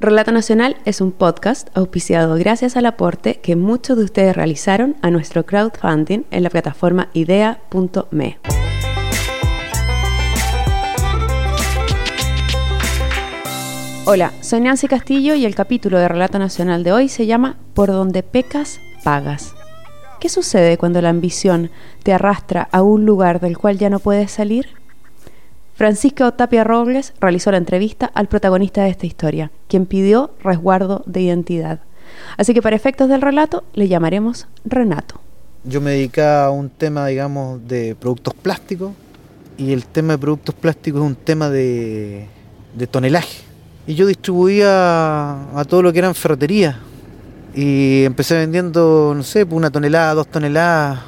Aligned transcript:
Relato 0.00 0.30
Nacional 0.30 0.76
es 0.84 1.00
un 1.00 1.10
podcast 1.10 1.76
auspiciado 1.76 2.36
gracias 2.36 2.76
al 2.76 2.86
aporte 2.86 3.40
que 3.40 3.56
muchos 3.56 3.98
de 3.98 4.04
ustedes 4.04 4.36
realizaron 4.36 4.94
a 5.02 5.10
nuestro 5.10 5.44
crowdfunding 5.44 6.22
en 6.30 6.44
la 6.44 6.50
plataforma 6.50 7.08
idea.me. 7.14 8.38
Hola, 14.04 14.32
soy 14.40 14.60
Nancy 14.60 14.86
Castillo 14.86 15.34
y 15.34 15.44
el 15.44 15.56
capítulo 15.56 15.98
de 15.98 16.06
Relato 16.06 16.38
Nacional 16.38 16.84
de 16.84 16.92
hoy 16.92 17.08
se 17.08 17.26
llama 17.26 17.56
Por 17.74 17.88
donde 17.88 18.22
pecas, 18.22 18.78
pagas. 19.02 19.56
¿Qué 20.20 20.28
sucede 20.28 20.78
cuando 20.78 21.02
la 21.02 21.08
ambición 21.08 21.72
te 22.04 22.12
arrastra 22.12 22.68
a 22.70 22.82
un 22.82 23.04
lugar 23.04 23.40
del 23.40 23.58
cual 23.58 23.78
ya 23.78 23.90
no 23.90 23.98
puedes 23.98 24.30
salir? 24.30 24.77
Francisco 25.78 26.32
Tapia 26.32 26.64
Robles 26.64 27.12
realizó 27.20 27.52
la 27.52 27.56
entrevista 27.56 28.10
al 28.12 28.26
protagonista 28.26 28.82
de 28.82 28.90
esta 28.90 29.06
historia, 29.06 29.52
quien 29.68 29.86
pidió 29.86 30.32
resguardo 30.42 31.04
de 31.06 31.20
identidad. 31.20 31.78
Así 32.36 32.52
que 32.52 32.60
para 32.60 32.74
efectos 32.74 33.08
del 33.08 33.22
relato 33.22 33.62
le 33.74 33.86
llamaremos 33.86 34.48
Renato. 34.64 35.20
Yo 35.62 35.80
me 35.80 35.92
dedicaba 35.92 36.46
a 36.46 36.50
un 36.50 36.68
tema, 36.68 37.06
digamos, 37.06 37.60
de 37.68 37.94
productos 37.94 38.34
plásticos 38.34 38.90
y 39.56 39.72
el 39.72 39.86
tema 39.86 40.14
de 40.14 40.18
productos 40.18 40.52
plásticos 40.56 41.00
es 41.00 41.06
un 41.06 41.14
tema 41.14 41.48
de, 41.48 42.26
tonelaje. 42.90 43.44
Y 43.86 43.94
yo 43.94 44.04
distribuía 44.04 45.32
a 45.56 45.64
todo 45.64 45.82
lo 45.82 45.92
que 45.92 46.00
eran 46.00 46.16
ferreterías 46.16 46.74
y 47.54 48.02
empecé 48.02 48.34
vendiendo, 48.34 49.12
no 49.16 49.22
sé, 49.22 49.44
una 49.44 49.70
tonelada, 49.70 50.14
dos 50.14 50.26
toneladas. 50.26 50.98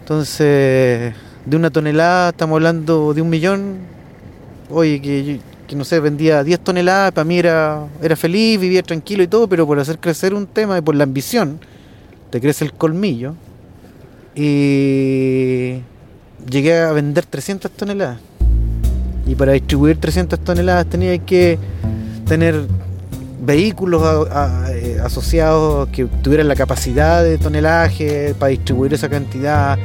Entonces, 0.00 1.14
de 1.46 1.56
una 1.56 1.70
tonelada 1.70 2.30
estamos 2.30 2.56
hablando 2.56 3.14
de 3.14 3.22
un 3.22 3.30
millón, 3.30 3.91
oye, 4.72 5.00
que, 5.00 5.76
no 5.76 5.84
sé, 5.84 6.00
vendía 6.00 6.42
10 6.44 6.60
toneladas, 6.60 7.12
para 7.12 7.24
mí 7.24 7.38
era, 7.38 7.86
era 8.02 8.16
feliz, 8.16 8.60
vivía 8.60 8.82
tranquilo 8.82 9.22
y 9.22 9.26
todo, 9.26 9.48
pero 9.48 9.66
por 9.66 9.78
hacer 9.78 9.98
crecer 9.98 10.34
un 10.34 10.46
tema 10.46 10.78
y 10.78 10.80
por 10.80 10.94
la 10.94 11.04
ambición, 11.04 11.60
te 12.30 12.40
crece 12.40 12.64
el 12.64 12.72
colmillo. 12.72 13.34
Y 14.34 15.80
llegué 16.50 16.78
a 16.78 16.92
vender 16.92 17.26
300 17.26 17.70
toneladas. 17.70 18.18
Y 19.26 19.34
para 19.34 19.52
distribuir 19.52 19.98
300 19.98 20.40
toneladas 20.40 20.86
tenía 20.86 21.16
que 21.18 21.58
tener 22.26 22.66
vehículos 23.40 24.28
eh, 24.70 24.98
asociados 25.02 25.88
que 25.88 26.04
tuvieran 26.04 26.48
la 26.48 26.54
capacidad 26.54 27.22
de 27.22 27.38
tonelaje 27.38 28.34
para 28.38 28.50
distribuir 28.50 28.94
esa 28.94 29.08
cantidad 29.08 29.78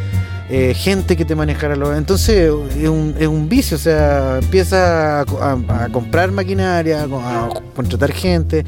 eh, 0.50 0.74
gente 0.74 1.18
que 1.18 1.26
te 1.26 1.36
manejara 1.36 1.76
los... 1.76 1.98
Entonces 1.98 2.52
es 2.78 2.90
un, 2.90 3.16
es 3.20 3.28
un 3.28 3.50
vicio, 3.50 3.76
o 3.76 3.80
sea, 3.80 4.40
empieza 4.42 5.22
a, 5.22 5.90
comprar 5.92 6.32
maquinaria, 6.32 7.04
a 7.04 7.50
contratar 7.76 8.12
gente 8.12 8.66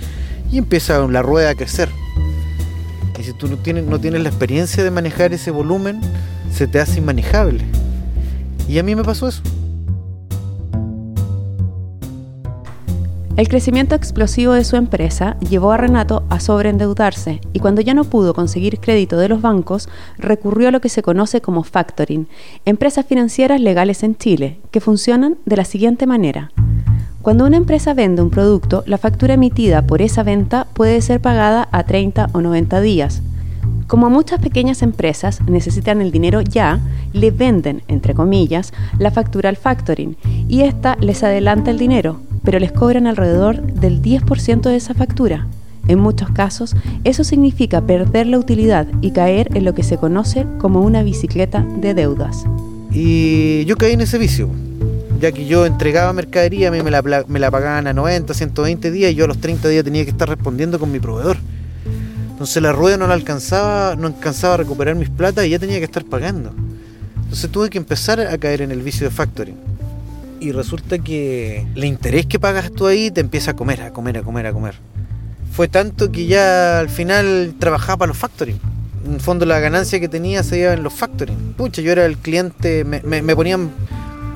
y 0.51 0.57
empieza 0.57 0.99
la 1.07 1.21
rueda 1.21 1.51
a 1.51 1.55
crecer. 1.55 1.89
Y 3.19 3.23
si 3.23 3.33
tú 3.33 3.47
no 3.47 3.57
tienes, 3.57 3.85
no 3.85 3.99
tienes 3.99 4.21
la 4.21 4.29
experiencia 4.29 4.83
de 4.83 4.91
manejar 4.91 5.33
ese 5.33 5.51
volumen, 5.51 5.99
se 6.53 6.67
te 6.67 6.79
hace 6.79 6.99
inmanejable. 6.99 7.63
Y 8.67 8.79
a 8.79 8.83
mí 8.83 8.95
me 8.95 9.03
pasó 9.03 9.27
eso. 9.27 9.41
El 13.39 13.47
crecimiento 13.47 13.95
explosivo 13.95 14.51
de 14.51 14.65
su 14.65 14.75
empresa 14.75 15.37
llevó 15.39 15.71
a 15.71 15.77
Renato 15.77 16.25
a 16.29 16.41
sobreendeudarse 16.41 17.39
y 17.53 17.59
cuando 17.59 17.79
ya 17.79 17.93
no 17.93 18.03
pudo 18.03 18.33
conseguir 18.33 18.81
crédito 18.81 19.15
de 19.15 19.29
los 19.29 19.41
bancos, 19.41 19.87
recurrió 20.17 20.67
a 20.67 20.71
lo 20.71 20.81
que 20.81 20.89
se 20.89 21.03
conoce 21.03 21.39
como 21.39 21.63
factoring, 21.63 22.27
empresas 22.65 23.05
financieras 23.05 23.61
legales 23.61 24.03
en 24.03 24.17
Chile, 24.17 24.59
que 24.71 24.81
funcionan 24.81 25.37
de 25.45 25.55
la 25.55 25.63
siguiente 25.63 26.05
manera. 26.05 26.51
Cuando 27.21 27.45
una 27.45 27.55
empresa 27.55 27.93
vende 27.93 28.21
un 28.21 28.29
producto, 28.29 28.83
la 28.85 28.97
factura 28.97 29.35
emitida 29.35 29.87
por 29.87 30.01
esa 30.01 30.23
venta 30.23 30.67
puede 30.73 30.99
ser 30.99 31.21
pagada 31.21 31.69
a 31.71 31.83
30 31.83 32.31
o 32.33 32.41
90 32.41 32.81
días. 32.81 33.21
Como 33.87 34.09
muchas 34.09 34.41
pequeñas 34.41 34.81
empresas 34.81 35.39
necesitan 35.47 36.01
el 36.01 36.11
dinero 36.11 36.41
ya, 36.41 36.81
le 37.13 37.31
venden, 37.31 37.83
entre 37.87 38.13
comillas, 38.13 38.73
la 38.97 39.11
factura 39.11 39.47
al 39.47 39.55
factoring 39.55 40.17
y 40.49 40.63
ésta 40.63 40.97
les 40.99 41.23
adelanta 41.23 41.71
el 41.71 41.77
dinero, 41.77 42.19
pero 42.49 42.57
les 42.57 42.71
cobran 42.71 43.05
alrededor 43.05 43.61
del 43.61 44.01
10% 44.01 44.61
de 44.61 44.75
esa 44.75 44.95
factura. 44.95 45.45
En 45.87 45.99
muchos 45.99 46.31
casos, 46.31 46.75
eso 47.03 47.23
significa 47.23 47.79
perder 47.81 48.25
la 48.25 48.39
utilidad 48.39 48.87
y 49.01 49.11
caer 49.11 49.55
en 49.55 49.65
lo 49.65 49.75
que 49.75 49.83
se 49.83 49.97
conoce 49.97 50.47
como 50.57 50.81
una 50.81 51.03
bicicleta 51.03 51.63
de 51.79 51.93
deudas. 51.93 52.45
Y 52.91 53.65
yo 53.65 53.77
caí 53.77 53.93
en 53.93 54.01
ese 54.01 54.17
vicio, 54.17 54.49
ya 55.21 55.31
que 55.31 55.45
yo 55.45 55.67
entregaba 55.67 56.11
mercadería, 56.11 56.69
a 56.69 56.71
mí 56.71 56.81
me 56.81 56.89
la, 56.89 57.51
pagaban 57.51 57.85
a 57.85 57.93
90, 57.93 58.33
120 58.33 58.89
días 58.89 59.11
y 59.11 59.13
yo 59.13 59.25
a 59.25 59.27
los 59.27 59.37
30 59.37 59.69
días 59.69 59.83
tenía 59.83 60.03
que 60.03 60.09
estar 60.09 60.27
respondiendo 60.27 60.79
con 60.79 60.91
mi 60.91 60.99
proveedor. 60.99 61.37
Entonces 62.31 62.63
la 62.63 62.71
rueda 62.71 62.97
no 62.97 63.05
la 63.05 63.13
alcanzaba, 63.13 63.95
no 63.95 64.07
alcanzaba 64.07 64.55
a 64.55 64.57
recuperar 64.57 64.95
mis 64.95 65.11
plata 65.11 65.45
y 65.45 65.51
ya 65.51 65.59
tenía 65.59 65.77
que 65.77 65.85
estar 65.85 66.03
pagando. 66.03 66.51
Entonces 67.15 67.47
tuve 67.51 67.69
que 67.69 67.77
empezar 67.77 68.19
a 68.19 68.35
caer 68.39 68.63
en 68.63 68.71
el 68.71 68.81
vicio 68.81 69.07
de 69.07 69.11
factoring 69.13 69.68
y 70.39 70.51
resulta 70.51 70.97
que 70.99 71.67
el 71.75 71.83
interés 71.83 72.25
que 72.25 72.39
pagas 72.39 72.71
tú 72.71 72.87
ahí 72.87 73.11
te 73.11 73.21
empieza 73.21 73.51
a 73.51 73.55
comer, 73.55 73.81
a 73.81 73.91
comer, 73.91 74.17
a 74.17 74.23
comer, 74.23 74.47
a 74.47 74.53
comer. 74.53 74.75
Fue 75.51 75.67
tanto 75.67 76.11
que 76.11 76.25
ya 76.25 76.79
al 76.79 76.89
final 76.89 77.55
trabajaba 77.59 77.97
para 77.97 78.09
los 78.09 78.17
factoring. 78.17 78.59
En 79.05 79.19
fondo 79.19 79.45
la 79.45 79.59
ganancia 79.59 79.99
que 79.99 80.07
tenía 80.07 80.43
se 80.43 80.59
iba 80.59 80.73
en 80.73 80.83
los 80.83 80.93
factoring. 80.93 81.53
Pucha, 81.57 81.81
yo 81.81 81.91
era 81.91 82.05
el 82.05 82.17
cliente, 82.17 82.83
me, 82.83 83.01
me, 83.03 83.35
ponían 83.35 83.71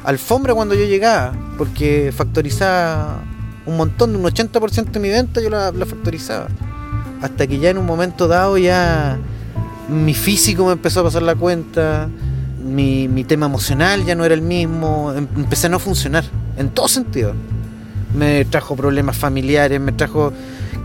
alfombra 0.03 0.53
cuando 0.53 0.75
yo 0.75 0.85
llegaba, 0.85 1.33
porque 1.57 2.11
factorizaba 2.15 3.21
un 3.65 3.77
montón, 3.77 4.15
un 4.15 4.23
80% 4.23 4.91
de 4.91 4.99
mi 4.99 5.09
venta 5.09 5.41
yo 5.41 5.49
la, 5.49 5.71
la 5.71 5.85
factorizaba. 5.85 6.47
Hasta 7.21 7.47
que 7.47 7.59
ya 7.59 7.69
en 7.69 7.77
un 7.77 7.85
momento 7.85 8.27
dado 8.27 8.57
ya 8.57 9.17
mi 9.87 10.13
físico 10.13 10.65
me 10.65 10.73
empezó 10.73 11.01
a 11.01 11.03
pasar 11.03 11.21
la 11.21 11.35
cuenta, 11.35 12.09
mi, 12.63 13.07
mi, 13.07 13.23
tema 13.23 13.45
emocional 13.45 14.05
ya 14.05 14.15
no 14.15 14.25
era 14.25 14.33
el 14.33 14.41
mismo, 14.41 15.13
em, 15.13 15.27
empecé 15.35 15.67
a 15.67 15.69
no 15.69 15.79
funcionar, 15.79 16.23
en 16.57 16.69
todo 16.69 16.87
sentido. 16.87 17.33
Me 18.15 18.45
trajo 18.45 18.75
problemas 18.75 19.17
familiares, 19.17 19.79
me 19.79 19.91
trajo 19.91 20.33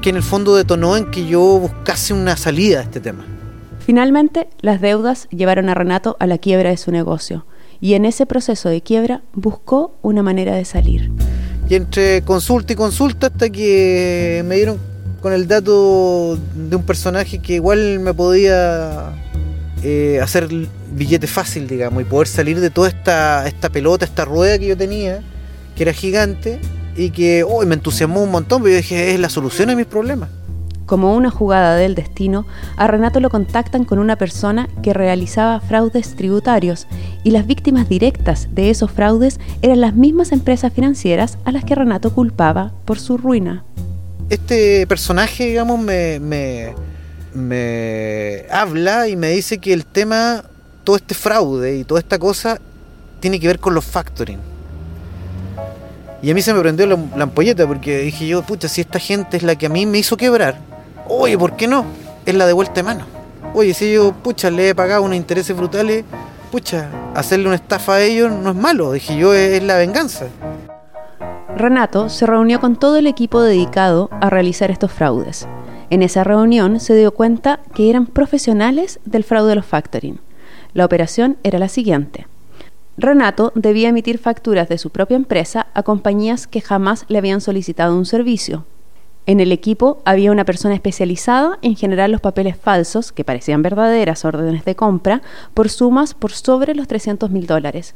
que 0.00 0.10
en 0.10 0.16
el 0.16 0.22
fondo 0.22 0.56
detonó 0.56 0.96
en 0.96 1.10
que 1.10 1.26
yo 1.26 1.40
buscase 1.40 2.12
una 2.14 2.36
salida 2.36 2.80
a 2.80 2.82
este 2.82 3.00
tema. 3.00 3.24
Finalmente, 3.80 4.48
las 4.60 4.80
deudas 4.80 5.28
llevaron 5.30 5.68
a 5.68 5.74
Renato 5.74 6.16
a 6.20 6.26
la 6.26 6.38
quiebra 6.38 6.70
de 6.70 6.76
su 6.76 6.90
negocio 6.90 7.46
y 7.80 7.94
en 7.94 8.04
ese 8.04 8.26
proceso 8.26 8.68
de 8.68 8.82
quiebra 8.82 9.22
buscó 9.32 9.94
una 10.02 10.22
manera 10.22 10.54
de 10.54 10.64
salir. 10.64 11.10
Y 11.68 11.74
entre 11.74 12.22
consulta 12.22 12.72
y 12.72 12.76
consulta 12.76 13.28
hasta 13.28 13.50
que 13.50 14.42
me 14.46 14.56
dieron 14.56 14.78
con 15.20 15.32
el 15.32 15.48
dato 15.48 16.36
de 16.54 16.76
un 16.76 16.82
personaje 16.84 17.40
que 17.40 17.54
igual 17.54 18.00
me 18.00 18.14
podía 18.14 19.12
eh, 19.82 20.20
hacer 20.22 20.48
billete 20.92 21.26
fácil, 21.26 21.68
digamos, 21.68 22.02
y 22.02 22.04
poder 22.04 22.28
salir 22.28 22.60
de 22.60 22.70
toda 22.70 22.88
esta, 22.88 23.46
esta 23.46 23.68
pelota, 23.70 24.04
esta 24.04 24.24
rueda 24.24 24.58
que 24.58 24.66
yo 24.66 24.76
tenía, 24.76 25.20
que 25.76 25.84
era 25.84 25.92
gigante, 25.92 26.60
y 26.96 27.10
que 27.10 27.44
hoy 27.44 27.64
me 27.64 27.74
entusiasmó 27.74 28.22
un 28.22 28.30
montón, 28.30 28.60
porque 28.60 28.72
yo 28.72 28.76
dije, 28.78 29.14
es 29.14 29.20
la 29.20 29.28
solución 29.28 29.70
a 29.70 29.76
mis 29.76 29.86
problemas. 29.86 30.28
Como 30.84 31.14
una 31.14 31.30
jugada 31.30 31.76
del 31.76 31.94
destino, 31.94 32.46
a 32.76 32.86
Renato 32.86 33.20
lo 33.20 33.30
contactan 33.30 33.84
con 33.84 33.98
una 33.98 34.16
persona 34.16 34.68
que 34.82 34.94
realizaba 34.94 35.60
fraudes 35.60 36.16
tributarios 36.16 36.86
y 37.22 37.30
las 37.30 37.46
víctimas 37.46 37.88
directas 37.88 38.48
de 38.52 38.70
esos 38.70 38.90
fraudes 38.90 39.38
eran 39.62 39.80
las 39.80 39.94
mismas 39.94 40.32
empresas 40.32 40.72
financieras 40.72 41.38
a 41.44 41.52
las 41.52 41.64
que 41.64 41.74
Renato 41.74 42.12
culpaba 42.14 42.72
por 42.84 42.98
su 42.98 43.18
ruina. 43.18 43.64
Este 44.30 44.86
personaje, 44.86 45.46
digamos, 45.46 45.78
me, 45.78 46.18
me, 46.20 46.74
me 47.34 48.46
habla 48.50 49.08
y 49.08 49.16
me 49.16 49.30
dice 49.30 49.58
que 49.58 49.72
el 49.72 49.84
tema 49.84 50.44
todo 50.84 50.96
este 50.96 51.14
fraude 51.14 51.76
y 51.76 51.84
toda 51.84 52.00
esta 52.00 52.18
cosa 52.18 52.58
tiene 53.20 53.38
que 53.38 53.46
ver 53.46 53.58
con 53.58 53.74
los 53.74 53.84
factoring. 53.84 54.38
Y 56.22 56.30
a 56.30 56.34
mí 56.34 56.42
se 56.42 56.52
me 56.52 56.60
prendió 56.60 56.86
la, 56.86 57.22
ampolleta 57.22 57.66
porque 57.66 57.98
dije 57.98 58.26
yo, 58.26 58.42
pucha, 58.42 58.68
si 58.68 58.80
esta 58.80 58.98
gente 58.98 59.36
es 59.36 59.42
la 59.42 59.54
que 59.54 59.66
a 59.66 59.68
mí 59.68 59.86
me 59.86 59.98
hizo 59.98 60.16
quebrar, 60.16 60.56
oye, 61.06 61.38
¿por 61.38 61.56
qué 61.56 61.68
no? 61.68 61.84
Es 62.26 62.34
la 62.34 62.46
de 62.46 62.52
vuelta 62.52 62.74
de 62.74 62.82
mano. 62.82 63.06
Oye, 63.54 63.72
si 63.74 63.92
yo, 63.92 64.12
pucha, 64.12 64.50
le 64.50 64.70
he 64.70 64.74
pagado 64.74 65.02
unos 65.02 65.16
intereses 65.16 65.56
brutales, 65.56 66.04
pucha, 66.50 66.88
hacerle 67.14 67.46
una 67.46 67.56
estafa 67.56 67.94
a 67.94 68.00
ellos 68.00 68.32
no 68.32 68.50
es 68.50 68.56
malo, 68.56 68.92
dije 68.92 69.16
yo, 69.16 69.32
es 69.34 69.62
la 69.62 69.76
venganza. 69.76 70.26
Renato 71.56 72.08
se 72.08 72.26
reunió 72.26 72.60
con 72.60 72.76
todo 72.76 72.96
el 72.96 73.06
equipo 73.06 73.42
dedicado 73.42 74.10
a 74.20 74.30
realizar 74.30 74.70
estos 74.70 74.92
fraudes. 74.92 75.46
En 75.90 76.02
esa 76.02 76.22
reunión 76.22 76.80
se 76.80 76.94
dio 76.94 77.12
cuenta 77.12 77.60
que 77.74 77.88
eran 77.88 78.06
profesionales 78.06 79.00
del 79.06 79.24
fraude 79.24 79.50
de 79.50 79.54
los 79.56 79.66
factoring. 79.66 80.20
La 80.74 80.84
operación 80.84 81.38
era 81.42 81.58
la 81.58 81.68
siguiente. 81.68 82.26
Renato 82.98 83.52
debía 83.54 83.88
emitir 83.88 84.18
facturas 84.18 84.68
de 84.68 84.76
su 84.76 84.90
propia 84.90 85.16
empresa 85.16 85.68
a 85.72 85.82
compañías 85.82 86.46
que 86.46 86.60
jamás 86.60 87.06
le 87.08 87.18
habían 87.18 87.40
solicitado 87.40 87.96
un 87.96 88.04
servicio. 88.04 88.66
En 89.24 89.40
el 89.40 89.52
equipo 89.52 90.02
había 90.04 90.32
una 90.32 90.44
persona 90.44 90.74
especializada 90.74 91.58
en 91.62 91.76
generar 91.76 92.10
los 92.10 92.20
papeles 92.20 92.56
falsos, 92.56 93.12
que 93.12 93.24
parecían 93.24 93.62
verdaderas 93.62 94.24
órdenes 94.24 94.64
de 94.64 94.74
compra, 94.74 95.22
por 95.54 95.68
sumas 95.68 96.14
por 96.14 96.32
sobre 96.32 96.74
los 96.74 96.88
300 96.88 97.30
mil 97.30 97.46
dólares. 97.46 97.94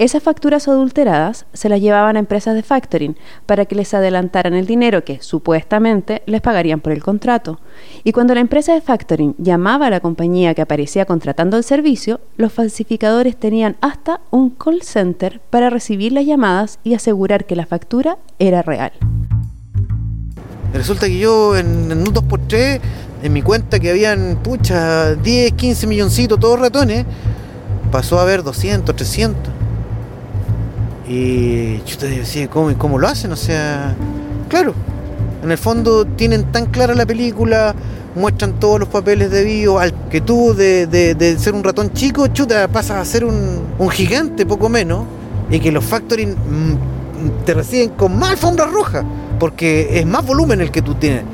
Esas 0.00 0.22
facturas 0.22 0.66
adulteradas 0.66 1.44
se 1.52 1.68
las 1.68 1.78
llevaban 1.78 2.16
a 2.16 2.20
empresas 2.20 2.54
de 2.54 2.62
factoring 2.62 3.18
para 3.44 3.66
que 3.66 3.74
les 3.74 3.92
adelantaran 3.92 4.54
el 4.54 4.64
dinero 4.64 5.04
que 5.04 5.20
supuestamente 5.20 6.22
les 6.24 6.40
pagarían 6.40 6.80
por 6.80 6.92
el 6.92 7.02
contrato. 7.02 7.60
Y 8.02 8.12
cuando 8.12 8.34
la 8.34 8.40
empresa 8.40 8.72
de 8.72 8.80
factoring 8.80 9.34
llamaba 9.36 9.88
a 9.88 9.90
la 9.90 10.00
compañía 10.00 10.54
que 10.54 10.62
aparecía 10.62 11.04
contratando 11.04 11.58
el 11.58 11.64
servicio, 11.64 12.18
los 12.38 12.50
falsificadores 12.50 13.36
tenían 13.36 13.76
hasta 13.82 14.22
un 14.30 14.48
call 14.48 14.80
center 14.80 15.38
para 15.50 15.68
recibir 15.68 16.12
las 16.12 16.24
llamadas 16.24 16.78
y 16.82 16.94
asegurar 16.94 17.44
que 17.44 17.56
la 17.56 17.66
factura 17.66 18.16
era 18.38 18.62
real. 18.62 18.92
Resulta 20.72 21.08
que 21.08 21.18
yo 21.18 21.58
en, 21.58 21.92
un 21.92 22.06
2x3, 22.06 22.80
en 23.22 23.32
mi 23.34 23.42
cuenta 23.42 23.78
que 23.78 23.90
habían, 23.90 24.38
pucha, 24.42 25.14
10, 25.14 25.52
15 25.52 25.86
milloncitos, 25.86 26.40
todos 26.40 26.58
ratones, 26.58 27.04
pasó 27.92 28.18
a 28.18 28.22
haber 28.22 28.42
200, 28.42 28.96
300. 28.96 29.59
Y 31.10 31.82
yo 31.84 31.98
te 31.98 32.08
decía, 32.08 32.48
¿cómo, 32.48 32.72
¿cómo 32.78 32.96
lo 32.96 33.08
hacen? 33.08 33.32
O 33.32 33.36
sea, 33.36 33.96
claro, 34.48 34.74
en 35.42 35.50
el 35.50 35.58
fondo 35.58 36.04
tienen 36.04 36.52
tan 36.52 36.66
clara 36.66 36.94
la 36.94 37.04
película, 37.04 37.74
muestran 38.14 38.60
todos 38.60 38.78
los 38.78 38.88
papeles 38.88 39.28
debidos, 39.32 39.82
al 39.82 39.92
que 40.08 40.20
tú 40.20 40.54
de, 40.54 41.36
ser 41.36 41.54
un 41.54 41.64
ratón 41.64 41.92
chico, 41.94 42.28
chuta, 42.28 42.68
pasas 42.68 42.98
a 42.98 43.04
ser 43.04 43.24
un, 43.24 43.90
gigante, 43.90 44.46
poco 44.46 44.68
menos, 44.68 45.04
y 45.50 45.58
que 45.58 45.72
los 45.72 45.84
factoring 45.84 46.30
mm, 46.30 47.44
te 47.44 47.54
reciben 47.54 47.88
con 47.90 48.16
más 48.16 48.30
alfombra 48.30 48.66
roja, 48.66 49.02
porque 49.40 49.98
es 49.98 50.06
más 50.06 50.24
volumen 50.24 50.60
el 50.60 50.70
que 50.70 50.80
tú 50.80 50.94
tienes. 50.94 51.24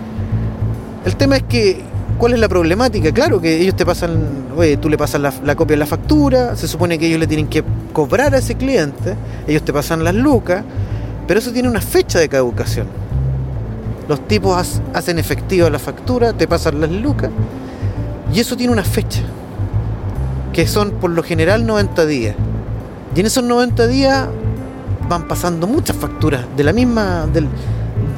El 1.05 1.17
tema 1.17 1.37
es 1.37 1.43
que 1.43 1.85
¿Cuál 2.19 2.33
es 2.33 2.41
la 2.41 2.49
problemática? 2.49 3.13
Claro 3.13 3.43
que 3.43 3.61
ellos 3.61 3.77
te 3.77 3.85
pasan, 3.85 4.47
oye, 4.57 4.79
tú 4.79 4.89
le 4.89 4.97
pasas 4.97 5.21
la, 5.21 5.55
copia 5.55 5.75
de 5.75 5.81
la 5.81 5.87
factura, 5.87 6.57
se 6.57 6.67
supone 6.67 6.99
que 6.99 7.07
ellos 7.09 7.21
le 7.21 7.27
tienen 7.27 7.47
que 7.47 7.63
cobrar 7.93 8.35
a 8.35 8.39
ese 8.39 8.55
cliente, 8.55 9.15
ellos 9.47 9.63
te 9.63 9.73
pasan 9.73 10.05
las 10.05 10.15
lucas, 10.15 10.65
pero 11.27 11.41
eso 11.41 11.53
tiene 11.53 11.69
una 11.69 11.81
fecha 11.81 12.19
de 12.19 12.29
caducación. 12.29 12.87
Los 14.09 14.27
tipos 14.29 14.81
hacen 14.95 15.19
efectiva 15.19 15.69
la 15.71 15.79
factura, 15.79 16.33
te 16.33 16.47
pasan 16.47 16.81
las 16.81 16.91
lucas, 16.91 17.31
y 18.33 18.41
eso 18.41 18.57
tiene 18.57 18.73
una 18.73 18.85
fecha, 18.85 19.23
que 20.53 20.67
son 20.67 20.93
por 20.93 21.11
lo 21.11 21.23
general 21.23 21.67
90 21.67 22.07
días. 22.07 22.37
Y 23.15 23.21
en 23.21 23.27
esos 23.27 23.43
90 23.43 23.87
días 23.87 24.29
van 25.09 25.27
pasando 25.27 25.67
muchas 25.67 25.97
facturas 25.97 26.45
de 26.57 26.65
la 26.65 26.73
misma, 26.73 27.27
del, 27.33 27.49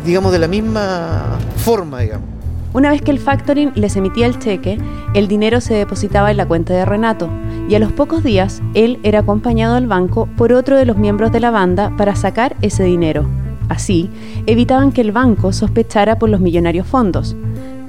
digamos, 0.05 0.32
de 0.32 0.38
la 0.38 0.49
misma 0.49 1.38
forma, 1.56 2.00
digamos. 2.00 2.26
Una 2.75 2.91
vez 2.91 3.00
que 3.00 3.11
el 3.11 3.19
factoring 3.19 3.73
les 3.75 3.97
emitía 3.97 4.26
el 4.26 4.38
cheque, 4.38 4.79
el 5.14 5.26
dinero 5.26 5.61
se 5.61 5.75
depositaba 5.75 6.31
en 6.31 6.37
la 6.37 6.47
cuenta 6.47 6.75
de 6.75 6.85
Renato 6.85 7.31
y 7.69 7.75
a 7.75 7.79
los 7.79 7.93
pocos 7.93 8.23
días 8.25 8.62
él 8.75 8.99
era 9.03 9.20
acompañado 9.20 9.76
al 9.76 9.87
banco 9.87 10.29
por 10.37 10.53
otro 10.53 10.76
de 10.76 10.87
los 10.87 10.97
miembros 10.97 11.32
de 11.32 11.41
la 11.41 11.50
banda 11.50 11.94
para 11.97 12.17
sacar 12.17 12.56
ese 12.62 12.85
dinero. 12.85 13.29
Así, 13.69 14.11
evitaban 14.47 14.93
que 14.93 15.03
el 15.03 15.12
banco 15.12 15.53
sospechara 15.53 16.19
por 16.19 16.31
los 16.31 16.41
millonarios 16.41 16.87
fondos. 16.87 17.37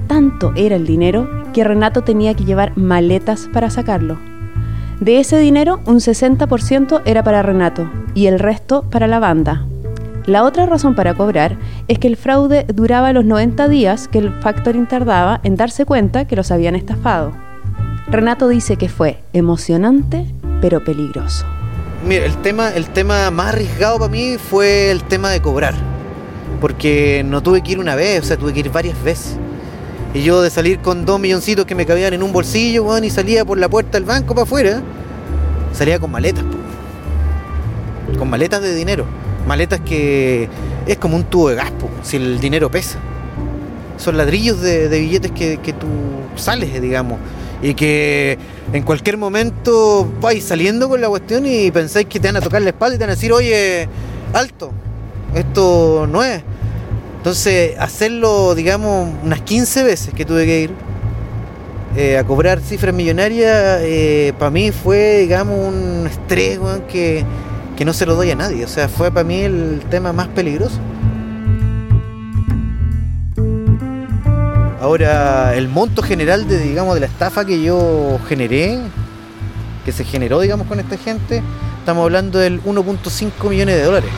Tanto 0.06 0.52
era 0.56 0.76
el 0.76 0.86
dinero 0.86 1.28
que 1.52 1.64
Renato 1.64 2.02
tenía 2.02 2.34
que 2.34 2.44
llevar 2.44 2.76
maletas 2.76 3.48
para 3.52 3.70
sacarlo. 3.70 4.18
De 5.00 5.18
ese 5.18 5.38
dinero, 5.38 5.80
un 5.86 5.96
60% 5.96 7.00
era 7.06 7.24
para 7.24 7.42
Renato 7.42 7.90
y 8.14 8.26
el 8.26 8.38
resto 8.38 8.82
para 8.90 9.06
la 9.06 9.18
banda, 9.18 9.64
la 10.26 10.44
otra 10.44 10.66
razón 10.66 10.94
para 10.94 11.14
cobrar 11.14 11.56
es 11.88 11.98
que 11.98 12.06
el 12.06 12.16
fraude 12.16 12.64
duraba 12.72 13.12
los 13.12 13.24
90 13.24 13.68
días 13.68 14.06
que 14.06 14.18
el 14.18 14.32
factoring 14.32 14.86
tardaba 14.86 15.40
en 15.42 15.56
darse 15.56 15.86
cuenta 15.86 16.26
que 16.26 16.36
los 16.36 16.50
habían 16.50 16.76
estafado. 16.76 17.32
Renato 18.10 18.48
dice 18.48 18.76
que 18.76 18.88
fue 18.88 19.20
emocionante 19.32 20.26
pero 20.60 20.82
peligroso. 20.82 21.46
Mira, 22.04 22.24
el 22.26 22.36
tema, 22.38 22.70
el 22.70 22.88
tema 22.88 23.30
más 23.30 23.50
arriesgado 23.50 23.98
para 23.98 24.10
mí 24.10 24.36
fue 24.36 24.90
el 24.90 25.04
tema 25.04 25.30
de 25.30 25.40
cobrar. 25.40 25.74
Porque 26.60 27.22
no 27.24 27.42
tuve 27.42 27.62
que 27.62 27.72
ir 27.72 27.78
una 27.78 27.94
vez, 27.94 28.22
o 28.22 28.26
sea, 28.26 28.36
tuve 28.36 28.52
que 28.52 28.60
ir 28.60 28.70
varias 28.70 29.00
veces. 29.02 29.36
Y 30.12 30.22
yo 30.22 30.42
de 30.42 30.50
salir 30.50 30.80
con 30.80 31.04
dos 31.04 31.20
milloncitos 31.20 31.64
que 31.66 31.74
me 31.74 31.86
cabían 31.86 32.12
en 32.12 32.22
un 32.22 32.32
bolsillo, 32.32 32.82
bueno, 32.82 33.06
y 33.06 33.10
salía 33.10 33.44
por 33.44 33.58
la 33.58 33.68
puerta 33.68 33.92
del 33.92 34.04
banco 34.04 34.34
para 34.34 34.42
afuera, 34.42 34.82
salía 35.72 36.00
con 36.00 36.10
maletas, 36.10 36.44
con 38.18 38.28
maletas 38.28 38.60
de 38.60 38.74
dinero. 38.74 39.06
Maletas 39.46 39.80
que 39.80 40.48
es 40.86 40.98
como 40.98 41.16
un 41.16 41.24
tubo 41.24 41.48
de 41.48 41.54
gas, 41.54 41.72
si 42.02 42.16
el 42.16 42.40
dinero 42.40 42.70
pesa. 42.70 42.98
Son 43.98 44.16
ladrillos 44.16 44.60
de, 44.60 44.88
billetes 44.88 45.30
que, 45.30 45.74
tú 45.78 45.86
sales, 46.34 46.80
digamos. 46.82 47.18
Y 47.62 47.74
que 47.74 48.38
en 48.72 48.82
cualquier 48.82 49.16
momento 49.16 50.10
vais 50.20 50.42
saliendo 50.42 50.88
con 50.88 51.00
la 51.00 51.08
cuestión 51.08 51.44
y 51.46 51.70
pensáis 51.70 52.06
que 52.06 52.18
te 52.18 52.28
van 52.28 52.36
a 52.36 52.40
tocar 52.40 52.62
la 52.62 52.70
espalda 52.70 52.94
y 52.94 52.98
te 52.98 53.04
van 53.04 53.10
a 53.10 53.14
decir, 53.14 53.32
oye, 53.32 53.88
alto, 54.32 54.72
esto 55.34 56.06
no 56.10 56.22
es. 56.22 56.42
Entonces, 57.18 57.78
hacerlo, 57.78 58.54
digamos, 58.54 59.10
unas 59.22 59.42
15 59.42 59.82
veces 59.82 60.14
que 60.14 60.24
tuve 60.24 60.46
que 60.46 60.60
ir 60.62 60.70
eh, 61.96 62.16
a 62.16 62.24
cobrar 62.24 62.60
cifras 62.60 62.94
millonarias, 62.94 63.80
eh, 63.82 64.32
para 64.38 64.50
mí 64.50 64.72
fue, 64.72 65.18
digamos, 65.18 65.58
un 65.58 66.06
estrés, 66.06 66.58
que 66.90 67.24
que 67.80 67.86
no 67.86 67.94
se 67.94 68.04
lo 68.04 68.14
doy 68.14 68.30
a 68.30 68.36
nadie. 68.36 68.62
O 68.62 68.68
sea, 68.68 68.90
fue 68.90 69.10
para 69.10 69.24
mí 69.24 69.40
el 69.40 69.80
tema 69.88 70.12
más 70.12 70.28
peligroso. 70.28 70.78
Ahora, 74.80 75.54
el 75.56 75.68
monto 75.68 76.02
general 76.02 76.48
de, 76.48 76.58
digamos, 76.58 76.94
de 76.94 77.00
la 77.00 77.06
estafa 77.06 77.44
que 77.44 77.62
yo 77.62 78.18
generé, 78.26 78.78
que 79.84 79.92
se 79.92 80.04
generó, 80.04 80.40
digamos, 80.40 80.66
con 80.66 80.80
esta 80.80 80.96
gente, 80.96 81.42
estamos 81.80 82.02
hablando 82.02 82.38
del 82.38 82.62
1.5 82.62 83.50
millones 83.50 83.76
de 83.76 83.82
dólares. 83.82 84.10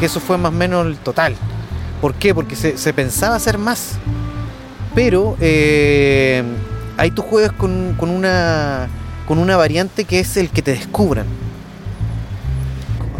Que 0.00 0.06
eso 0.06 0.18
fue 0.18 0.38
más 0.38 0.50
o 0.50 0.54
menos 0.56 0.86
el 0.86 0.96
total. 0.96 1.34
¿Por 2.00 2.14
qué? 2.14 2.34
Porque 2.34 2.56
se, 2.56 2.92
pensaba 2.94 3.36
hacer 3.36 3.58
más. 3.58 3.98
Pero 4.94 5.36
eh, 5.40 6.42
ahí 6.96 7.10
tú 7.10 7.20
juegas 7.20 7.52
con, 7.52 7.94
con, 7.98 8.08
una, 8.08 8.88
con 9.28 9.38
una 9.38 9.58
variante 9.58 10.04
que 10.04 10.20
es 10.20 10.38
el 10.38 10.48
que 10.48 10.62
te 10.62 10.70
descubran. 10.70 11.26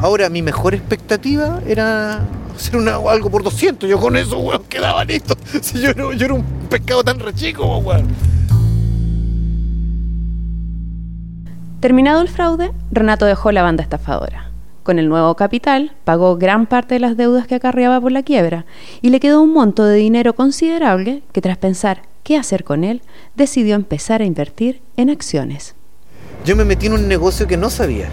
Ahora, 0.01 0.31
mi 0.31 0.41
mejor 0.41 0.75
expectativa 0.75 1.61
era 1.67 2.25
hacer 2.57 2.77
una, 2.77 2.97
algo 2.97 3.31
por 3.31 3.43
200. 3.43 3.89
Yo 3.89 4.01
con 4.01 4.17
eso, 4.17 4.39
weón, 4.39 4.65
quedaba 4.65 5.05
listo. 5.05 5.37
Si 5.61 5.81
yo, 5.81 5.93
yo 6.13 6.25
era 6.25 6.35
un 6.35 6.43
pescado 6.71 7.05
tan 7.05 7.19
rechico, 7.19 7.79
weón. 7.79 8.09
Terminado 11.81 12.23
el 12.23 12.29
fraude, 12.29 12.73
Renato 12.91 13.27
dejó 13.27 13.53
la 13.53 13.63
banda 13.63 13.83
estafadora. 13.83 14.51
Con 14.83 14.99
el 14.99 15.09
nuevo 15.11 15.35
capital, 15.35 15.93
pagó 16.05 16.37
gran 16.37 16.67
parte 16.67 16.95
de 16.95 17.01
las 17.01 17.19
deudas 17.19 17.47
que 17.47 17.57
acarreaba 17.57 18.01
por 18.01 18.13
la 18.13 18.23
quiebra 18.23 18.65
y 19.03 19.11
le 19.11 19.21
quedó 19.21 19.43
un 19.43 19.53
monto 19.53 19.85
de 19.85 19.97
dinero 19.97 20.35
considerable 20.35 21.23
que 21.33 21.43
tras 21.43 21.59
pensar 21.59 22.03
qué 22.23 22.39
hacer 22.39 22.65
con 22.65 22.85
él, 22.85 23.03
decidió 23.35 23.75
empezar 23.75 24.23
a 24.23 24.25
invertir 24.25 24.81
en 24.97 25.11
acciones. 25.11 25.75
Yo 26.45 26.57
me 26.57 26.65
metí 26.65 26.87
en 26.87 26.95
un 26.95 27.07
negocio 27.07 27.47
que 27.47 27.59
no 27.59 27.69
sabía. 27.69 28.09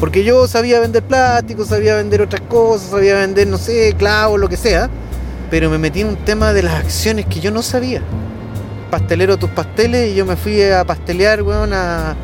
Porque 0.00 0.24
yo 0.24 0.48
sabía 0.48 0.80
vender 0.80 1.02
plástico, 1.02 1.66
sabía 1.66 1.94
vender 1.94 2.22
otras 2.22 2.40
cosas, 2.48 2.88
sabía 2.88 3.16
vender, 3.16 3.46
no 3.46 3.58
sé, 3.58 3.94
clavos, 3.98 4.40
lo 4.40 4.48
que 4.48 4.56
sea. 4.56 4.88
Pero 5.50 5.68
me 5.68 5.76
metí 5.76 6.00
en 6.00 6.08
un 6.08 6.16
tema 6.16 6.54
de 6.54 6.62
las 6.62 6.74
acciones 6.74 7.26
que 7.26 7.38
yo 7.38 7.50
no 7.50 7.62
sabía. 7.62 8.00
Pastelero 8.90 9.36
tus 9.36 9.50
pasteles 9.50 10.10
y 10.10 10.14
yo 10.14 10.24
me 10.24 10.36
fui 10.36 10.62
a 10.62 10.84
pastelear, 10.84 11.42
weón, 11.42 11.74
a, 11.74 12.16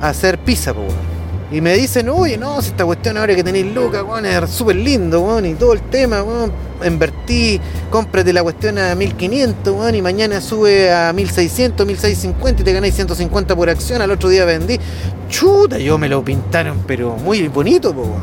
hacer 0.00 0.38
pizza, 0.38 0.72
weón. 0.72 1.10
Y 1.52 1.60
me 1.60 1.74
dicen, 1.74 2.08
oye, 2.08 2.38
no, 2.38 2.62
si 2.62 2.68
esta 2.68 2.86
cuestión 2.86 3.18
ahora 3.18 3.34
que 3.34 3.44
tenéis 3.44 3.66
lucas, 3.66 4.02
weón, 4.02 4.24
es 4.24 4.48
súper 4.48 4.76
lindo, 4.76 5.20
weón, 5.20 5.44
y 5.44 5.54
todo 5.54 5.74
el 5.74 5.82
tema, 5.82 6.22
weón, 6.22 6.50
invertí, 6.86 7.60
cómprate 7.90 8.32
la 8.32 8.42
cuestión 8.42 8.78
a 8.78 8.94
1500, 8.94 9.74
weón, 9.74 9.94
y 9.94 10.00
mañana 10.00 10.40
sube 10.40 10.90
a 10.90 11.12
1600, 11.12 11.86
1650 11.86 12.62
y 12.62 12.64
te 12.64 12.72
ganáis 12.72 12.94
150 12.94 13.54
por 13.54 13.68
acción, 13.68 14.00
al 14.00 14.10
otro 14.10 14.30
día 14.30 14.46
vendí. 14.46 14.78
Chuta, 15.30 15.78
yo 15.78 15.96
me 15.96 16.08
lo 16.08 16.24
pintaron, 16.24 16.82
pero 16.86 17.16
muy 17.16 17.46
bonito, 17.48 17.92
weón. 17.92 18.20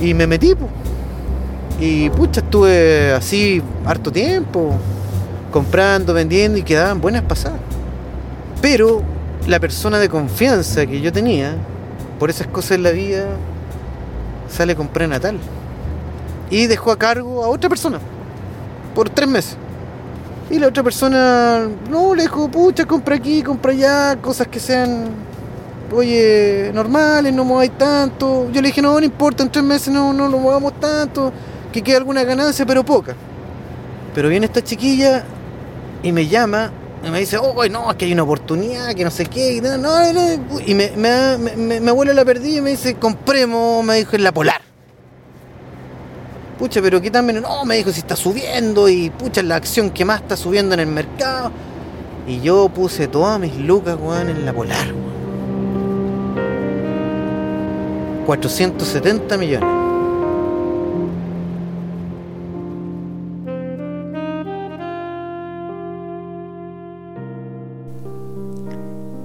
Y 0.00 0.14
me 0.14 0.26
metí, 0.26 0.54
po. 0.54 0.68
Y 1.78 2.08
pucha, 2.10 2.40
estuve 2.40 3.12
así 3.12 3.62
harto 3.84 4.10
tiempo, 4.10 4.74
comprando, 5.52 6.14
vendiendo 6.14 6.58
y 6.58 6.62
quedaban 6.62 7.00
buenas 7.00 7.22
pasadas. 7.22 7.60
Pero 8.62 9.02
la 9.46 9.60
persona 9.60 9.98
de 9.98 10.08
confianza 10.08 10.86
que 10.86 11.00
yo 11.00 11.12
tenía, 11.12 11.54
por 12.18 12.30
esas 12.30 12.46
cosas 12.46 12.72
en 12.72 12.82
la 12.84 12.90
vida, 12.90 13.26
sale 14.48 14.74
con 14.74 14.88
prenatal. 14.88 15.38
Y 16.50 16.66
dejó 16.66 16.90
a 16.90 16.98
cargo 16.98 17.44
a 17.44 17.48
otra 17.48 17.68
persona. 17.68 17.98
Por 18.94 19.10
tres 19.10 19.28
meses. 19.28 19.56
Y 20.50 20.58
la 20.58 20.68
otra 20.68 20.82
persona, 20.82 21.68
no, 21.88 22.14
le 22.14 22.22
dijo, 22.22 22.50
pucha, 22.50 22.84
compra 22.84 23.14
aquí, 23.16 23.42
compra 23.42 23.72
allá, 23.72 24.16
cosas 24.20 24.48
que 24.48 24.58
sean, 24.58 25.10
oye, 25.92 26.70
normales, 26.72 27.32
no 27.32 27.44
mováis 27.44 27.72
tanto. 27.76 28.50
Yo 28.52 28.60
le 28.60 28.68
dije, 28.68 28.82
no, 28.82 28.98
no 28.98 29.04
importa, 29.04 29.42
en 29.42 29.50
tres 29.50 29.64
meses 29.64 29.92
no, 29.92 30.12
no 30.12 30.28
lo 30.28 30.38
movamos 30.38 30.78
tanto, 30.80 31.32
que 31.72 31.82
quede 31.82 31.96
alguna 31.96 32.24
ganancia, 32.24 32.64
pero 32.66 32.84
poca. 32.84 33.14
Pero 34.14 34.28
viene 34.28 34.46
esta 34.46 34.62
chiquilla 34.62 35.24
y 36.02 36.12
me 36.12 36.26
llama 36.26 36.72
Y 37.06 37.10
me 37.10 37.20
dice, 37.20 37.38
oh, 37.38 37.54
no, 37.68 37.90
es 37.90 37.96
que 37.96 38.04
hay 38.04 38.12
una 38.12 38.24
oportunidad, 38.24 38.94
que 38.94 39.04
no 39.04 39.10
sé 39.10 39.26
qué. 39.26 39.54
Y, 39.54 39.60
me, 40.74 40.90
me, 40.96 41.80
me, 41.80 41.92
vuela 41.92 42.12
la 42.12 42.24
perdida 42.24 42.58
y 42.58 42.60
me 42.60 42.70
dice, 42.70 42.96
compremos, 42.96 43.84
me 43.84 43.96
dijo, 43.96 44.16
en 44.16 44.24
la 44.24 44.32
Polar. 44.32 44.60
Pucha, 46.58 46.82
pero 46.82 47.00
qué 47.00 47.10
también, 47.10 47.40
no, 47.40 47.64
me 47.64 47.76
dijo, 47.76 47.90
si 47.90 48.00
está 48.00 48.16
subiendo 48.16 48.86
y 48.86 49.08
pucha, 49.08 49.42
la 49.42 49.56
acción 49.56 49.88
que 49.88 50.04
más 50.04 50.20
está 50.20 50.36
subiendo 50.36 50.74
en 50.74 50.80
el 50.80 50.88
mercado. 50.88 51.50
Y 52.26 52.42
yo 52.42 52.68
puse 52.68 53.08
todas 53.08 53.40
mis 53.40 53.56
lucas, 53.56 53.96
weón, 53.98 54.28
en 54.28 54.44
la 54.44 54.52
Polar, 54.52 54.92
470 58.30 59.38
millones. 59.38 59.68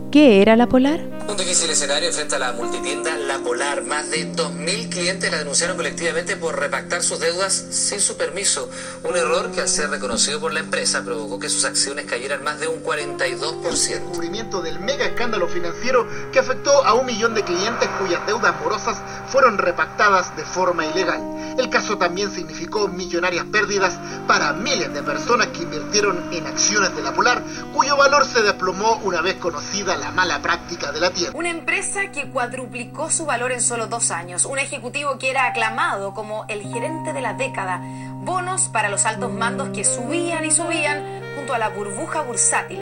¿Qué 0.09 0.41
era 0.41 0.55
la 0.55 0.67
Polar? 0.67 1.14
Un 1.27 1.38
difícil 1.38 1.72
escenario 1.72 2.13
frente 2.13 2.36
a 2.36 2.39
la 2.39 2.51
multitienda 2.53 3.17
La 3.17 3.39
Polar. 3.39 3.84
Más 3.84 4.12
de 4.12 4.32
2.000 4.32 4.89
clientes 4.89 5.32
la 5.32 5.39
denunciaron 5.39 5.75
colectivamente 5.75 6.38
por 6.38 6.60
repactar 6.60 7.01
sus 7.01 7.20
deudas 7.20 7.53
sin 7.72 8.00
su 8.00 8.15
permiso. 8.15 8.70
Un 9.03 9.17
error 9.17 9.51
que 9.51 9.62
al 9.62 9.67
ser 9.67 9.89
reconocido 9.89 10.39
por 10.39 10.53
la 10.53 10.60
empresa 10.60 11.03
provocó 11.03 11.39
que 11.39 11.50
sus 11.50 11.65
acciones 11.65 12.05
cayeran 12.05 12.44
más 12.44 12.60
de 12.60 12.67
un 12.67 12.84
42%. 12.84 13.65
El 13.65 14.01
descubrimiento 14.01 14.62
del 14.62 14.79
mega 14.79 15.05
escándalo 15.05 15.48
financiero 15.48 16.08
que 16.32 16.39
afectó 16.39 16.86
a 16.86 16.94
un 16.94 17.08
millón 17.08 17.34
de 17.34 17.44
clientes 17.44 17.89
cuyas 18.00 18.25
deudas 18.27 18.55
morosas 18.60 18.98
fueron 19.27 19.58
repactadas 19.58 20.36
de 20.38 20.44
forma 20.44 20.86
ilegal. 20.86 21.36
El 21.58 21.70
caso 21.70 21.98
también 21.98 22.32
significó 22.32 22.88
millonarias 22.89 23.46
pérdidas 23.46 23.98
para 24.27 24.51
miles 24.53 24.94
de 24.94 25.01
personas 25.03 25.48
que 25.48 25.63
invirtieron 25.63 26.34
en 26.34 26.46
acciones 26.48 26.94
de 26.96 27.01
la 27.01 27.13
Polar, 27.13 27.44
cuyo 27.74 27.96
valor 27.96 28.25
se 28.25 28.41
desplomó 28.41 28.96
una 29.03 29.22
vez 29.22 29.36
conocida 29.36 29.96
la 29.96 30.12
mala 30.12 30.41
práctica 30.41 30.91
de 30.91 31.00
la 31.00 31.12
Una 31.34 31.50
empresa 31.50 32.12
que 32.12 32.29
cuadruplicó 32.29 33.10
su 33.10 33.25
valor 33.25 33.51
en 33.51 33.62
solo 33.62 33.88
dos 33.88 34.12
años, 34.12 34.45
un 34.45 34.60
ejecutivo 34.60 35.17
que 35.17 35.29
era 35.29 35.48
aclamado 35.48 36.13
como 36.13 36.45
el 36.48 36.62
gerente 36.62 37.13
de 37.13 37.22
la 37.22 37.34
década, 37.34 37.81
bonos 38.22 38.67
para 38.67 38.89
los 38.89 39.05
altos 39.05 39.31
mandos 39.31 39.69
que 39.69 39.84
subían 39.84 40.43
y 40.45 40.51
subían 40.51 41.22
junto 41.36 41.53
a 41.53 41.57
la 41.57 41.69
burbuja 41.69 42.22
bursátil, 42.22 42.81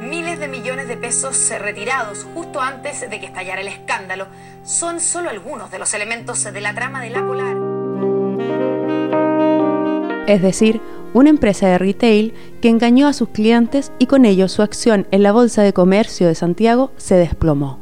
miles 0.00 0.38
de 0.38 0.48
millones 0.48 0.88
de 0.88 0.96
pesos 0.96 1.50
retirados 1.58 2.26
justo 2.34 2.60
antes 2.60 3.00
de 3.08 3.20
que 3.20 3.26
estallara 3.26 3.60
el 3.60 3.68
escándalo, 3.68 4.28
son 4.64 5.00
solo 5.00 5.30
algunos 5.30 5.70
de 5.70 5.78
los 5.78 5.92
elementos 5.94 6.42
de 6.42 6.60
la 6.60 6.74
trama 6.74 7.02
de 7.02 7.10
la 7.10 7.26
Polar. 7.26 7.56
Es 10.26 10.40
decir, 10.40 10.80
una 11.14 11.30
empresa 11.30 11.68
de 11.68 11.78
retail 11.78 12.34
que 12.60 12.68
engañó 12.68 13.06
a 13.06 13.14
sus 13.14 13.30
clientes 13.30 13.92
y 13.98 14.06
con 14.06 14.26
ello 14.26 14.48
su 14.48 14.60
acción 14.60 15.06
en 15.12 15.22
la 15.22 15.32
Bolsa 15.32 15.62
de 15.62 15.72
Comercio 15.72 16.26
de 16.26 16.34
Santiago 16.34 16.90
se 16.98 17.14
desplomó. 17.14 17.78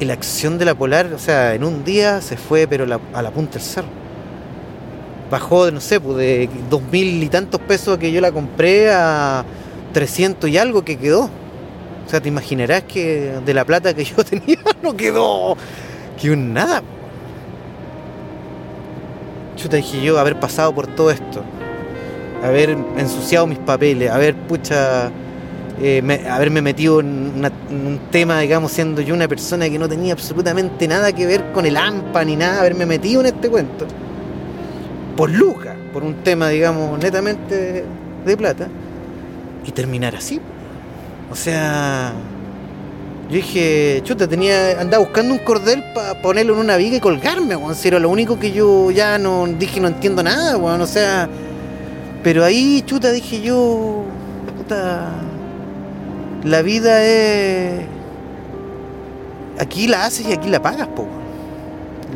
La 0.00 0.12
acción 0.12 0.58
de 0.58 0.66
la 0.66 0.74
Polar, 0.74 1.12
o 1.14 1.18
sea, 1.18 1.54
en 1.54 1.64
un 1.64 1.84
día 1.84 2.20
se 2.20 2.36
fue, 2.36 2.66
pero 2.68 2.84
a 3.14 3.22
la 3.22 3.30
punta 3.30 3.54
del 3.54 3.62
cerro. 3.62 3.88
Bajó, 5.30 5.70
no 5.70 5.80
sé, 5.80 5.98
pues 5.98 6.18
de 6.18 6.50
dos 6.68 6.82
mil 6.92 7.22
y 7.22 7.28
tantos 7.28 7.60
pesos 7.62 7.96
que 7.96 8.12
yo 8.12 8.20
la 8.20 8.30
compré 8.30 8.92
a 8.92 9.44
300 9.94 10.50
y 10.50 10.58
algo 10.58 10.84
que 10.84 10.98
quedó. 10.98 11.30
O 12.06 12.10
sea, 12.10 12.20
te 12.20 12.28
imaginarás 12.28 12.82
que 12.82 13.32
de 13.44 13.54
la 13.54 13.64
plata 13.64 13.94
que 13.94 14.04
yo 14.04 14.16
tenía 14.24 14.58
no 14.82 14.94
quedó. 14.94 15.56
Quedó 16.20 16.34
en 16.34 16.52
nada. 16.52 16.82
Chuta, 19.56 19.76
dije 19.78 20.02
yo, 20.02 20.18
haber 20.18 20.38
pasado 20.38 20.74
por 20.74 20.86
todo 20.88 21.10
esto. 21.10 21.42
Haber 22.44 22.76
ensuciado 22.98 23.46
mis 23.46 23.58
papeles, 23.58 24.10
haber, 24.10 24.34
pucha, 24.34 25.10
eh, 25.80 26.02
me- 26.02 26.28
haberme 26.28 26.60
metido 26.60 27.00
en, 27.00 27.32
una- 27.38 27.50
un 27.70 27.98
tema, 28.10 28.38
digamos, 28.40 28.70
siendo 28.70 29.00
yo 29.00 29.14
una 29.14 29.26
persona 29.28 29.68
que 29.68 29.78
no 29.78 29.88
tenía 29.88 30.12
absolutamente 30.12 30.86
nada 30.86 31.10
que 31.12 31.26
ver 31.26 31.52
con 31.52 31.64
el 31.64 31.76
AMPA 31.76 32.24
ni 32.24 32.36
nada, 32.36 32.60
haberme 32.60 32.84
metido 32.86 33.20
en 33.22 33.26
este 33.28 33.48
cuento. 33.48 33.86
Por 35.16 35.30
lucas, 35.30 35.74
por 35.92 36.02
un 36.04 36.16
tema, 36.22 36.48
digamos, 36.50 36.98
netamente 36.98 37.54
de, 37.56 37.84
de 38.26 38.36
plata. 38.36 38.68
Y 39.66 39.70
terminar 39.70 40.14
así. 40.14 40.38
O 41.32 41.36
sea, 41.36 42.12
yo 43.30 43.36
dije, 43.36 44.02
chuta, 44.04 44.28
tenía, 44.28 44.78
andaba 44.80 45.02
buscando 45.02 45.32
un 45.32 45.38
cordel 45.38 45.82
para 45.94 46.20
ponerlo 46.20 46.52
en 46.54 46.60
una 46.60 46.76
viga 46.76 46.96
y 46.98 47.00
colgarme, 47.00 47.56
weón. 47.56 47.74
Si 47.74 47.88
era 47.88 47.98
lo 47.98 48.10
único 48.10 48.38
que 48.38 48.52
yo 48.52 48.90
ya 48.90 49.16
no 49.16 49.46
dije, 49.46 49.80
no 49.80 49.88
entiendo 49.88 50.22
nada, 50.22 50.58
weón. 50.58 50.80
O 50.82 50.86
sea, 50.86 51.28
pero 52.24 52.42
ahí, 52.42 52.82
chuta, 52.86 53.12
dije 53.12 53.42
yo, 53.42 54.02
puta, 54.56 55.10
la 56.42 56.62
vida 56.62 57.04
es. 57.04 57.84
Aquí 59.60 59.86
la 59.86 60.06
haces 60.06 60.26
y 60.28 60.32
aquí 60.32 60.48
la 60.48 60.62
pagas, 60.62 60.88
po. 60.88 61.06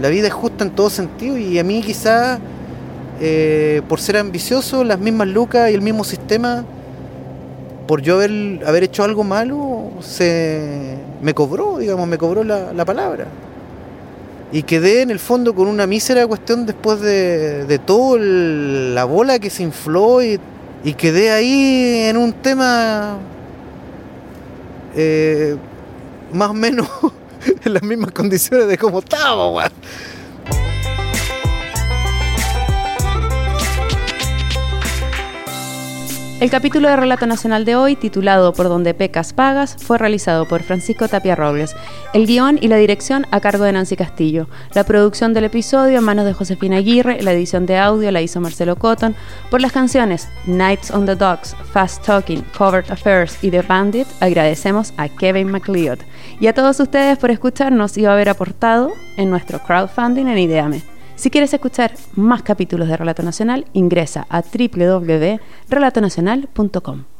La 0.00 0.08
vida 0.08 0.26
es 0.26 0.32
justa 0.32 0.64
en 0.64 0.70
todo 0.70 0.88
sentido 0.88 1.36
y 1.36 1.58
a 1.58 1.62
mí 1.62 1.82
quizás, 1.82 2.40
eh, 3.20 3.82
por 3.86 4.00
ser 4.00 4.16
ambicioso, 4.16 4.82
las 4.82 4.98
mismas 4.98 5.28
lucas 5.28 5.70
y 5.70 5.74
el 5.74 5.82
mismo 5.82 6.04
sistema, 6.04 6.64
por 7.86 8.00
yo 8.00 8.14
haber, 8.14 8.62
haber 8.66 8.84
hecho 8.84 9.04
algo 9.04 9.24
malo, 9.24 9.90
se 10.00 10.96
me 11.20 11.34
cobró, 11.34 11.76
digamos, 11.76 12.08
me 12.08 12.16
cobró 12.16 12.42
la 12.44 12.84
palabra. 12.86 13.26
Y 14.50 14.62
quedé 14.62 15.02
en 15.02 15.10
el 15.10 15.18
fondo 15.18 15.54
con 15.54 15.68
una 15.68 15.86
mísera 15.86 16.26
cuestión 16.26 16.64
después 16.64 17.00
de, 17.00 17.66
de 17.66 17.78
todo 17.78 18.18
la 18.18 19.04
bola 19.04 19.38
que 19.38 19.50
se 19.50 19.62
infló 19.62 20.22
y, 20.22 20.40
y 20.84 20.94
quedé 20.94 21.30
ahí 21.30 22.04
en 22.08 22.16
un 22.16 22.32
tema 22.32 23.18
eh, 24.96 25.56
más 26.32 26.50
o 26.50 26.54
menos 26.54 26.88
en 27.64 27.74
las 27.74 27.82
mismas 27.82 28.10
condiciones 28.12 28.68
de 28.68 28.78
como 28.78 29.00
estaba, 29.00 29.50
weón. 29.50 29.72
El 36.40 36.50
capítulo 36.50 36.88
de 36.88 36.94
Relato 36.94 37.26
Nacional 37.26 37.64
de 37.64 37.74
hoy, 37.74 37.96
titulado 37.96 38.52
Por 38.52 38.68
donde 38.68 38.94
pecas 38.94 39.32
pagas, 39.32 39.76
fue 39.76 39.98
realizado 39.98 40.46
por 40.46 40.62
Francisco 40.62 41.08
Tapia 41.08 41.34
Robles. 41.34 41.74
El 42.12 42.28
guion 42.28 42.60
y 42.62 42.68
la 42.68 42.76
dirección 42.76 43.26
a 43.32 43.40
cargo 43.40 43.64
de 43.64 43.72
Nancy 43.72 43.96
Castillo. 43.96 44.46
La 44.72 44.84
producción 44.84 45.34
del 45.34 45.44
episodio 45.44 45.98
en 45.98 46.04
manos 46.04 46.26
de 46.26 46.34
Josefina 46.34 46.76
Aguirre. 46.76 47.22
La 47.22 47.32
edición 47.32 47.66
de 47.66 47.78
audio 47.78 48.12
la 48.12 48.22
hizo 48.22 48.40
Marcelo 48.40 48.76
Cotton. 48.76 49.16
Por 49.50 49.60
las 49.60 49.72
canciones 49.72 50.28
Nights 50.46 50.92
on 50.92 51.06
the 51.06 51.16
Docks, 51.16 51.56
Fast 51.72 52.06
Talking, 52.06 52.44
Covered 52.56 52.88
Affairs 52.88 53.42
y 53.42 53.50
The 53.50 53.62
Bandit, 53.62 54.06
agradecemos 54.20 54.94
a 54.96 55.08
Kevin 55.08 55.50
McLeod. 55.50 55.98
Y 56.38 56.46
a 56.46 56.54
todos 56.54 56.78
ustedes 56.78 57.18
por 57.18 57.32
escucharnos 57.32 57.98
y 57.98 58.04
haber 58.04 58.28
aportado 58.28 58.92
en 59.16 59.28
nuestro 59.28 59.58
crowdfunding 59.58 60.28
en 60.28 60.38
Ideame. 60.38 60.97
Si 61.18 61.30
quieres 61.30 61.52
escuchar 61.52 61.94
más 62.14 62.42
capítulos 62.42 62.86
de 62.86 62.96
Relato 62.96 63.24
Nacional, 63.24 63.66
ingresa 63.72 64.24
a 64.30 64.40
www.relatonacional.com. 64.40 67.08